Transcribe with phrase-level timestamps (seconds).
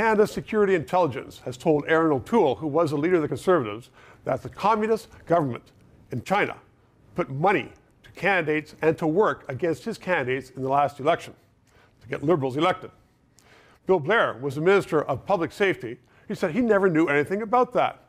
[0.00, 3.90] Canada's Security Intelligence has told Erin O'Toole, who was the leader of the Conservatives,
[4.24, 5.72] that the communist government
[6.10, 6.56] in China
[7.14, 7.70] put money
[8.02, 11.34] to candidates and to work against his candidates in the last election
[12.00, 12.90] to get Liberals elected.
[13.86, 15.98] Bill Blair was the Minister of Public Safety.
[16.28, 18.02] He said he never knew anything about that,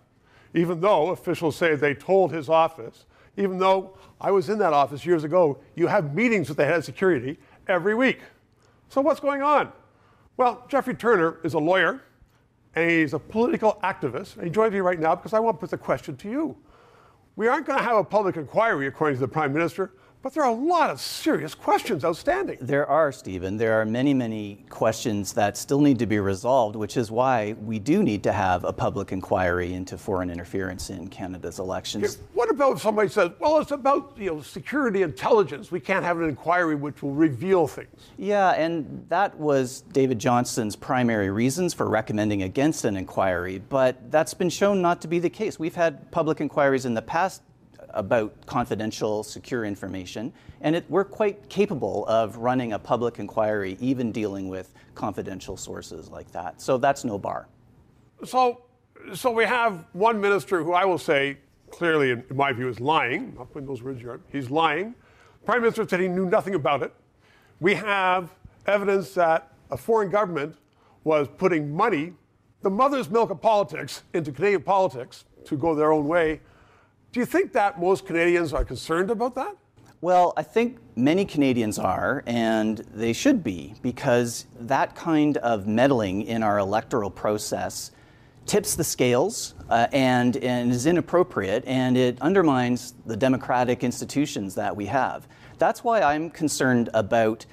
[0.53, 3.03] even though officials say they told his office,
[3.35, 6.77] even though I was in that office years ago, you have meetings with the head
[6.77, 7.37] of security
[7.67, 8.21] every week.
[8.87, 9.73] So what's going on?
[10.38, 12.02] Well, Geoffrey Turner is a lawyer
[12.75, 14.35] and he's a political activist.
[14.35, 16.58] And he joins me right now because I want to put the question to you.
[17.35, 20.43] We aren't going to have a public inquiry, according to the Prime Minister, but there
[20.43, 22.57] are a lot of serious questions outstanding.
[22.61, 23.57] There are, Stephen.
[23.57, 27.80] There are many, many questions that still need to be resolved, which is why we
[27.80, 32.20] do need to have a public inquiry into foreign interference in Canada's elections.
[32.34, 35.71] What about if somebody says, well, it's about you know, security intelligence.
[35.71, 37.89] We can't have an inquiry which will reveal things.
[38.17, 44.33] Yeah, and that was David Johnston's primary reasons for recommending against an inquiry, but that's
[44.33, 45.58] been shown not to be the case.
[45.58, 47.42] We've had public inquiries in the past
[47.94, 50.34] about confidential, secure information.
[50.61, 56.09] And it, we're quite capable of running a public inquiry, even dealing with confidential sources
[56.09, 56.61] like that.
[56.61, 57.48] So that's no bar.
[58.25, 58.64] So,
[59.14, 61.38] so we have one minister who I will say
[61.72, 63.33] clearly, in my view, is lying.
[63.36, 64.20] Not putting those words here.
[64.31, 64.94] He's lying.
[65.45, 66.94] Prime Minister said he knew nothing about it.
[67.59, 68.30] We have
[68.67, 70.55] evidence that a foreign government
[71.03, 72.14] was putting money,
[72.61, 76.42] the mother's milk of politics, into Canadian politics to go their own way
[77.12, 79.56] do you think that most Canadians are concerned about that?
[80.00, 86.23] Well, I think many Canadians are, and they should be, because that kind of meddling
[86.23, 87.92] in our electoral process
[88.48, 94.76] tips the scales uh, and, and is inappropriate, and it undermines the democratic institutions that
[94.76, 95.28] we have.
[95.59, 97.45] That's why I'm concerned about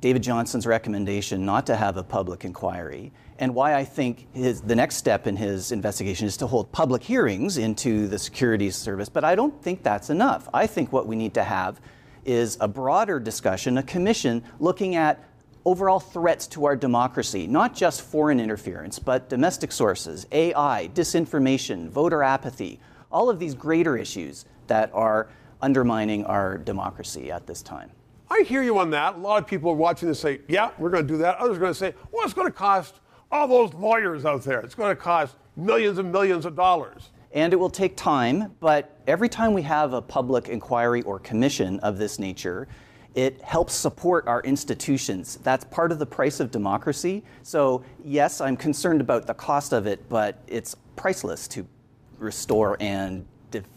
[0.00, 4.76] David Johnston's recommendation not to have a public inquiry and why I think his, the
[4.76, 9.08] next step in his investigation is to hold public hearings into the securities service.
[9.08, 10.48] But I don't think that's enough.
[10.52, 11.80] I think what we need to have
[12.24, 15.24] is a broader discussion, a commission looking at
[15.64, 22.22] overall threats to our democracy, not just foreign interference, but domestic sources, AI, disinformation, voter
[22.22, 25.28] apathy, all of these greater issues that are
[25.60, 27.90] undermining our democracy at this time.
[28.30, 29.16] I hear you on that.
[29.16, 31.38] A lot of people are watching this say, yeah, we're going to do that.
[31.38, 32.96] Others are going to say, well, it's going to cost
[33.30, 34.60] all those lawyers out there.
[34.60, 37.10] It's going to cost millions and millions of dollars.
[37.32, 41.78] And it will take time, but every time we have a public inquiry or commission
[41.80, 42.68] of this nature,
[43.14, 45.38] it helps support our institutions.
[45.42, 47.24] That's part of the price of democracy.
[47.42, 51.66] So, yes, I'm concerned about the cost of it, but it's priceless to
[52.18, 53.26] restore and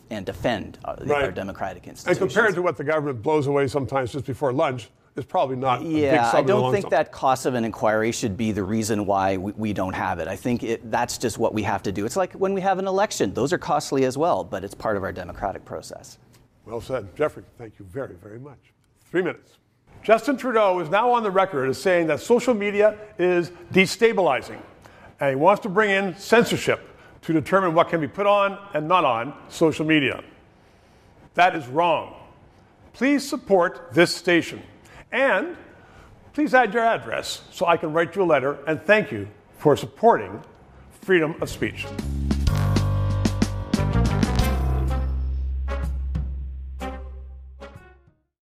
[0.09, 1.25] and defend uh, our, right.
[1.25, 2.21] our democratic institutions.
[2.21, 5.83] And compared to what the government blows away sometimes just before lunch, is probably not.
[5.83, 9.51] Yeah, I don't think that cost of an inquiry should be the reason why we,
[9.53, 10.27] we don't have it.
[10.27, 12.05] I think it, that's just what we have to do.
[12.05, 14.97] It's like when we have an election; those are costly as well, but it's part
[14.97, 16.17] of our democratic process.
[16.65, 17.43] Well said, Geoffrey.
[17.57, 18.59] Thank you very, very much.
[19.09, 19.57] Three minutes.
[20.03, 24.59] Justin Trudeau is now on the record as saying that social media is destabilizing,
[25.19, 26.87] and he wants to bring in censorship
[27.21, 30.23] to determine what can be put on and not on social media.
[31.35, 32.15] That is wrong.
[32.93, 34.61] Please support this station.
[35.11, 35.55] And
[36.33, 39.27] please add your address so I can write you a letter and thank you
[39.57, 40.41] for supporting
[41.01, 41.85] freedom of speech.